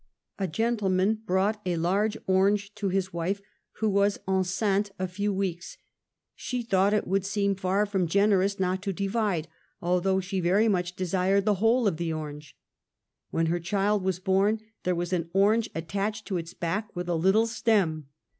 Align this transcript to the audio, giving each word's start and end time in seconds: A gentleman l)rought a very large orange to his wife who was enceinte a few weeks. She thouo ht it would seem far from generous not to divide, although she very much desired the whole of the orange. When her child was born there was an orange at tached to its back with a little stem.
A 0.39 0.47
gentleman 0.47 1.21
l)rought 1.27 1.57
a 1.57 1.73
very 1.75 1.77
large 1.77 2.17
orange 2.25 2.73
to 2.73 2.89
his 2.89 3.13
wife 3.13 3.39
who 3.73 3.87
was 3.87 4.17
enceinte 4.27 4.89
a 4.97 5.07
few 5.07 5.31
weeks. 5.31 5.77
She 6.35 6.63
thouo 6.63 6.89
ht 6.89 6.93
it 6.97 7.07
would 7.07 7.23
seem 7.23 7.53
far 7.53 7.85
from 7.85 8.07
generous 8.07 8.59
not 8.59 8.81
to 8.81 8.93
divide, 8.93 9.47
although 9.79 10.19
she 10.19 10.39
very 10.39 10.67
much 10.67 10.95
desired 10.95 11.45
the 11.45 11.53
whole 11.61 11.85
of 11.87 11.97
the 11.97 12.11
orange. 12.11 12.57
When 13.29 13.45
her 13.45 13.59
child 13.59 14.03
was 14.03 14.17
born 14.17 14.61
there 14.85 14.95
was 14.95 15.13
an 15.13 15.29
orange 15.33 15.69
at 15.75 15.87
tached 15.87 16.25
to 16.29 16.37
its 16.37 16.55
back 16.55 16.95
with 16.95 17.07
a 17.07 17.13
little 17.13 17.45
stem. 17.45 18.07